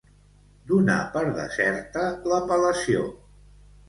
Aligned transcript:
Donar 0.69 0.95
per 1.17 1.21
deserta 1.35 2.05
l'apel·lació. 2.31 3.05